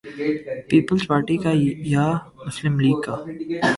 [0.69, 1.51] Peoples Party کا
[1.87, 2.05] یا
[2.45, 3.15] مسلم لیگ کا؟